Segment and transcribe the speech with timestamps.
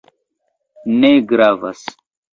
[1.03, 1.85] Ne gravas!